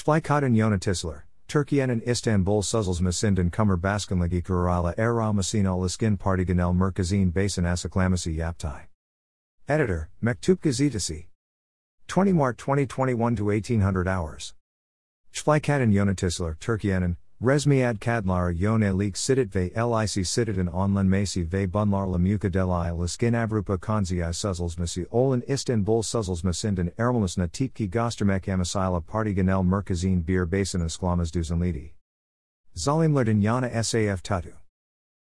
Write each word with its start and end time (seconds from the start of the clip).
Splykaden 0.00 0.54
yönetisler, 0.54 1.14
Türkiye'nin 1.48 2.00
İstanbul 2.00 2.62
Sözleşmesi'nden 2.62 3.50
Kumar 3.50 3.82
Baskınlığı 3.82 4.42
Kurala 4.42 4.94
Eramasin 4.96 5.64
Aliskin 5.64 6.16
Parti 6.16 6.46
Genel 6.46 6.72
Merkezin 6.72 7.34
Basin 7.34 7.64
Asıklaması 7.64 8.30
Yaptay. 8.30 8.82
Editor, 9.68 10.06
Mektup 10.20 10.62
Gazetesi. 10.62 11.26
20 12.16 12.32
Mart 12.32 12.58
2021 12.62 13.36
to 13.36 13.50
1800 13.50 14.06
hours. 14.06 14.52
Splykaden 15.32 15.90
yönetisler, 15.90 16.54
Türkiye'nin, 16.54 17.16
Resmiad 17.42 18.00
kadlar 18.00 18.50
yönelik 18.50 19.16
sitit 19.16 19.56
ve 19.56 19.70
lic 19.70 20.24
sititen 20.26 20.66
onlanması 20.66 21.52
ve 21.52 21.72
bunlar 21.72 22.06
bunlarla 22.06 22.18
mukadele 22.18 22.94
iliskin 22.94 23.32
avrupa 23.32 23.78
konziai 23.78 24.34
suzlesmasi 24.34 25.06
olan 25.10 25.42
İstanbul 25.46 26.02
suzlesmasinden 26.02 26.92
ermalisna 26.98 27.48
tipki 27.48 27.90
göstermek 27.90 28.48
amasila 28.48 29.00
parti 29.00 29.34
genel 29.34 29.62
merkezin 29.62 30.26
bir 30.26 30.52
basin 30.52 30.80
ısklamaz 30.80 31.34
düzenledi. 31.34 31.94
Zalimlerden 32.74 33.40
yana 33.40 33.82
saf 33.82 34.24
tutu. 34.24 34.52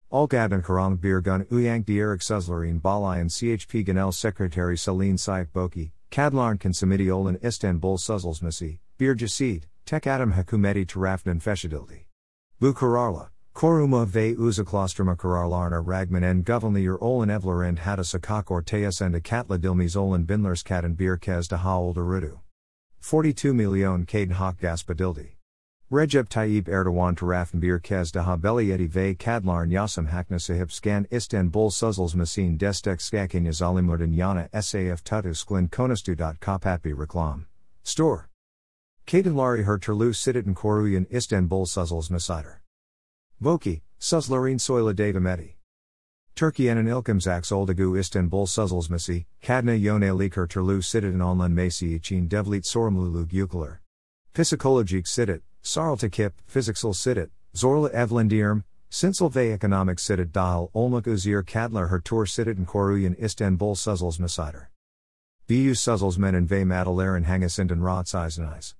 Olgaben 0.09 0.61
karang 0.61 1.03
bir 1.03 1.17
gun 1.23 1.45
uyank 1.51 1.87
dierik 1.87 2.23
suzlerin 2.23 2.83
balayan 2.83 3.27
chp 3.27 3.85
genel 3.85 4.11
secretary 4.11 4.77
Selin 4.77 5.15
Sayek 5.15 5.55
Böke, 5.55 5.91
kadlarn 6.15 6.57
konsamiti 6.57 7.13
olan 7.13 7.37
İstanbul 7.43 7.97
suzlesmasi, 7.97 8.79
bir 8.99 9.17
jasid, 9.17 9.68
tek 9.85 10.07
adam 10.07 10.31
hükümeti 10.31 10.87
tarafından 10.87 11.39
feshedildi. 11.39 12.05
Bu 12.61 12.73
kararla, 12.73 13.29
koruma 13.53 14.13
ve 14.15 14.37
uzaklaştırma 14.37 15.17
kararlarına 15.17 15.99
ragman 15.99 16.23
en 16.23 16.43
governlier 16.43 16.97
olan 16.99 17.29
evler 17.29 17.67
and 17.69 17.77
hatta 17.77 18.03
sakak 18.03 18.51
ortaya 18.51 18.89
and 19.01 19.23
katla 19.23 19.63
dilmis 19.63 19.95
olan 19.95 20.29
binlers 20.29 20.63
katten 20.63 20.99
bir 20.99 21.19
kez 21.19 21.51
daha 21.51 21.81
oldurudu. 21.81 22.39
42 23.01 23.47
milyon 23.47 24.05
kaden 24.05 24.29
hak 24.29 24.59
gaspadildi. 24.59 25.39
Recep 25.91 26.29
Tayyip 26.29 26.69
Erdoğan 26.69 27.15
tarafın 27.15 27.61
bir 27.61 27.79
kez 27.79 28.13
daha 28.13 28.43
beliyeti 28.43 28.95
ve 28.95 29.15
kadlarn 29.15 29.69
yasam 29.69 30.05
hakna 30.05 30.39
sahip 30.39 30.73
scan 30.73 31.05
İstanbul 31.11 31.69
suzlesmasine 31.69 32.59
destek 32.59 33.01
skakanya 33.01 33.51
zalimlerden 33.51 34.11
yana 34.11 34.61
saf 34.61 35.05
tutusklin 35.05 35.67
konustu. 35.67 36.15
Kapatbi 36.39 36.93
reklam. 37.01 37.45
Store. 37.83 38.29
Kadınları 39.11 39.63
her 39.63 39.79
türlü 39.79 40.13
sititen 40.13 40.53
koruyan 40.53 41.07
İstanbul 41.09 41.65
suzlesmasidir. 41.65 42.51
Voki, 43.41 43.81
Suzlarin 43.99 44.57
soyla 44.57 44.97
davameti. 44.97 45.55
Türkiye'nin 46.35 46.85
ilkimzaks 46.85 47.51
oldugu 47.51 47.97
İstanbul 47.97 48.45
suzlesmasi, 48.45 49.25
kadna 49.47 49.73
yönelik 49.73 50.37
her 50.37 50.47
türlü 50.47 50.81
sititen 50.81 51.19
onlanması 51.19 51.85
için 51.85 52.31
devlet 52.31 52.67
sorumluluk 52.67 53.33
yükler. 53.33 53.79
Psikolojik 54.33 55.07
sitit, 55.07 55.41
sarılta 55.61 56.09
kip, 56.09 56.33
fiziksel 56.47 56.93
sitit, 56.93 57.29
zorla 57.53 57.89
evlendirim, 57.89 58.63
sinsel 58.89 59.35
ve 59.35 59.47
ekonomik 59.47 60.01
sitit 60.01 60.35
dahil 60.35 60.67
olmak 60.73 61.07
üzere 61.07 61.45
kadlar 61.45 61.89
her 61.89 62.01
tur 62.01 62.25
sititen 62.25 62.65
koruyan 62.65 63.13
İstanbul 63.13 63.75
suzlesmasidir. 63.75 64.61
Bu 65.49 65.75
suzlesmenen 65.75 66.49
ve 66.51 66.65
madalaren 66.65 67.23
hangisinden 67.23 67.85
rahatsizeniz. 67.85 68.78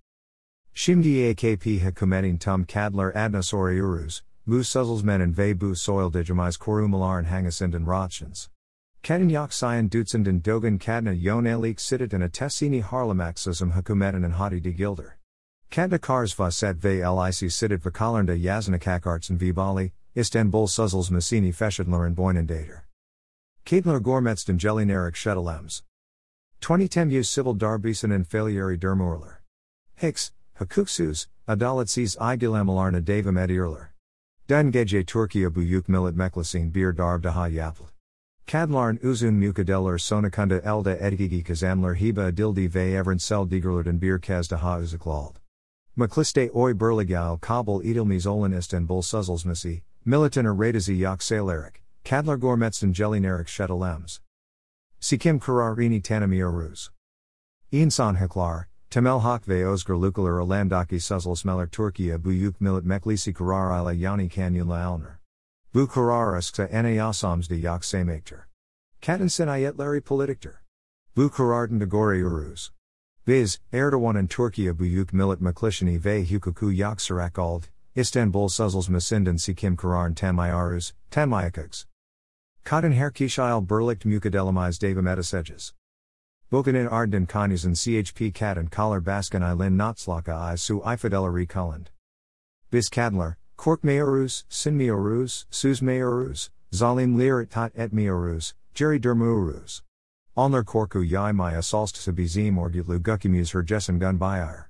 Şimdi 0.82 1.30
akp 1.30 1.66
hükümetin 1.66 2.38
tum 2.38 2.66
kadlar 2.66 3.16
adna 3.16 3.44
soruyoruz, 3.44 4.24
bu 4.48 4.64
suzlesmenen 4.64 5.38
ve 5.38 5.62
bu 5.62 5.76
soil 5.76 6.14
digimiz 6.14 6.58
korumaların 6.58 7.24
hangisinden 7.24 7.88
rahatsins. 7.88 8.48
Kadın 9.08 9.30
yok 9.30 9.54
sayan 9.54 9.92
dutsenden 9.92 10.46
dogan 10.46 10.78
kadna 10.78 11.14
yonelik 11.14 11.82
sititen 11.82 12.22
atesini 12.22 12.82
harlamaksızım 12.82 13.72
hükümetinin 13.72 14.32
hadi 14.32 14.64
de 14.64 14.72
gilder. 14.72 15.18
Kadna 15.76 15.98
kars 15.98 16.40
vaset 16.40 16.86
ve 16.86 16.98
lic 16.98 17.50
sitit 17.50 17.86
vakalarında 17.86 18.36
yazanakakartsen 18.36 19.42
vibali, 19.42 19.92
İstanbul 20.16 20.68
suzlesmasini 20.68 21.52
feshedlerin 21.52 22.18
boynendater. 22.18 22.82
Kadlar 23.70 23.98
gormetsden 23.98 24.58
gelinerik 24.58 25.16
shuttlems. 25.16 25.82
20 26.62 27.24
civil 27.24 27.60
darbisen 27.60 28.24
failure 28.24 28.82
dermurler. 28.82 29.40
Hicks, 30.02 30.32
Hukuksuz, 30.60 31.28
adaletsiz 31.48 32.16
ilgilenmelerine 32.16 33.08
devam 33.08 33.38
ediyorlar. 33.38 33.88
Den 34.50 34.72
gece 34.72 35.06
Türkiye 35.06 35.56
büyük 35.56 35.90
millet 35.90 36.16
meclisine 36.16 36.74
bir 36.74 36.98
darb 36.98 37.24
daha 37.24 37.48
yapıldı. 37.48 37.92
Kadların 38.52 39.00
uzun 39.10 39.34
mukadeller 39.34 39.98
sonakunda 39.98 40.56
elde 40.56 40.94
etiki 40.94 41.44
kazanlar 41.44 41.96
hiba 41.96 42.28
edildi 42.28 42.76
ve 42.76 42.92
evrensel 42.92 43.50
digerlerden 43.50 44.02
bir 44.02 44.22
kez 44.22 44.52
daha 44.52 44.80
uzaklaldı. 44.80 45.40
Mecliste 45.96 46.52
oy 46.52 46.80
berligal 46.80 47.38
kabul 47.38 47.86
edilmiş 47.86 48.28
olan 48.28 48.52
İstanbul 48.52 49.02
suzlesmasi, 49.02 49.84
militana 50.06 50.50
radazi 50.50 50.98
yok 50.98 51.24
saylarik, 51.24 51.84
kadlar 52.10 52.36
Gormetsin 52.36 52.94
gelinerik 52.94 53.48
şetalems. 53.48 54.20
Sikim 55.00 55.40
kararini 55.40 56.02
tanımıyoruz. 56.02 56.92
İnsan 57.72 58.16
haklar, 58.16 58.69
Temel 58.90 59.20
hak 59.20 59.48
ve 59.48 59.68
özgürlükler 59.68 60.32
alandaki 60.32 61.00
suzlesmeler 61.00 61.70
Türkiye 61.70 62.24
büyük 62.24 62.62
millet 62.62 62.86
meclisi 62.86 63.34
kararıyla 63.34 63.94
yani 63.94 64.30
kanyula 64.30 64.86
alner. 64.86 65.20
Bu 65.74 65.88
karar 65.88 66.38
eskta 66.38 66.70
anayasams 66.74 67.50
de 67.50 67.56
yok 67.56 67.86
semektir. 67.86 68.40
Kadın 69.06 69.48
ayetleri 69.48 70.02
politiktir. 70.02 70.52
Bu 71.16 71.32
karardan 71.32 71.82
de 71.82 71.86
görüyoruz. 71.86 72.74
Biz, 73.28 73.62
Erdoğan'ın 73.74 74.28
Türkiye 74.28 74.80
büyük 74.80 75.14
millet 75.14 75.42
meclisini 75.42 76.06
ve 76.06 76.34
hukuku 76.34 76.74
yok 76.74 77.02
sarak 77.02 77.40
ald, 77.40 77.64
İstanbul 77.96 78.48
suzlesmesinden 78.48 79.36
sikim 79.36 79.76
kararın 79.76 80.14
tanmayaruz, 80.14 80.94
tanmayakıgs. 81.12 81.86
Kadın 82.64 82.92
herkişil 82.92 83.70
birlikt 83.70 84.06
mukadelamiz 84.06 84.82
devam 84.82 85.08
edeceğiz. 85.08 85.79
Bokanin 86.52 86.90
Ardden 86.90 87.28
Kanizan 87.28 87.76
CHP 87.76 88.34
Kat 88.34 88.58
and 88.58 88.72
Collar 88.72 89.00
Baskan 89.00 89.42
Aylin 89.42 89.76
Nazlıaka 89.76 90.36
I 90.36 90.56
Su 90.56 90.80
Ifidelari 90.80 91.48
Kulland. 91.48 91.90
Bis 92.72 92.90
Kadler, 92.90 93.36
Kork 93.56 93.84
Mayoruz, 93.84 94.46
Sin 94.50 94.76
Mayoruz, 94.76 95.46
Suz 95.52 95.80
Mayoruz, 95.82 96.50
Zalim 96.74 97.16
Lir 97.16 97.46
Tat 97.46 97.72
et 97.76 97.94
Mayoruz, 97.94 98.56
Jerry 98.74 99.00
Dermuruz. 99.00 99.84
Alner 100.36 100.64
Korku 100.64 101.08
Yai 101.08 101.32
Maya 101.32 101.60
Salst 101.60 101.94
Sabizim 101.94 102.56
Orgitlu 102.56 103.00
Gukimuz 103.00 103.54
Herjessen 103.54 104.00
Gun 104.00 104.18
Bayar. 104.18 104.70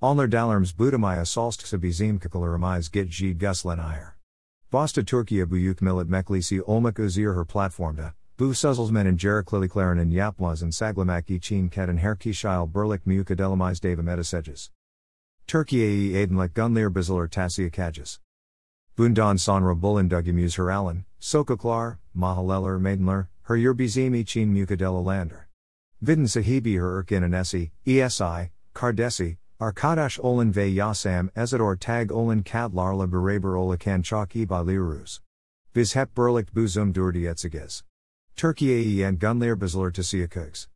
Alner 0.00 0.28
Dalarms 0.28 0.72
Budamaya 0.72 1.26
Salst 1.26 1.62
Sabizim 1.62 2.20
Kakalaramiz 2.20 2.88
Git 2.88 3.08
G 3.08 3.34
Guslen 3.34 3.80
Iyer. 3.80 4.14
Bosta 4.72 5.02
Turkiya 5.02 5.44
Buyuk 5.46 5.80
Millet 5.80 6.06
Meklisi 6.06 6.60
Olmak 6.60 7.00
Uzir 7.00 7.34
her 7.34 7.44
platformda, 7.44 8.12
Bu 8.38 8.54
Suzelsmen 8.54 9.06
and 9.06 9.18
Jerikliliklaren 9.18 9.98
and 9.98 10.12
Yaplas 10.12 10.62
and 10.62 10.72
Saglamak 10.72 11.30
için 11.30 11.70
Kadın 11.70 11.96
Herkişil 11.96 12.74
Burlik 12.74 13.06
Mukadelamiz 13.06 13.82
Dava 13.82 14.02
Metaseges. 14.02 14.70
Türkiye'yi 15.46 16.16
Aydınlık 16.16 16.54
Gunlir 16.54 16.94
Biziler 16.94 17.30
Tasya 17.30 17.70
Kajas. 17.70 18.18
Bundan 18.98 19.36
sonra 19.36 19.82
Bulundugumuz 19.82 20.58
her 20.58 20.68
Alan, 20.68 21.04
Sokaklar, 21.18 21.96
Mahaleller 22.14 22.76
Maidenler, 22.76 23.26
her 23.48 23.56
Yerbizim 23.56 24.14
için 24.14 24.48
Mukadela 24.48 25.06
Lander. 25.06 25.46
Vidin 26.02 26.26
Sahibi 26.26 26.74
her 26.74 26.98
Erkin 26.98 27.22
Anesi, 27.22 27.70
ESI, 27.86 28.50
Kardesi, 28.74 29.38
Arkadaş 29.60 30.20
olan 30.20 30.56
ve 30.56 30.64
Yasam 30.64 31.30
Ezador 31.36 31.76
Tag 31.76 32.12
olan 32.12 32.42
Kadlarla 32.42 33.12
Beraber 33.12 33.48
Olakan 33.48 34.02
Çok 34.02 34.36
İbaliruz. 34.36 35.22
Biz 35.76 35.96
hep 35.96 36.16
Burlikt 36.16 36.54
Buzum 36.54 36.94
Durdietziges. 36.94 37.82
Türkiye'yi 38.36 39.06
and 39.06 39.18
Gunlir 39.18 39.56
Bizler 39.60 39.92
Tasiyakux. 39.92 40.64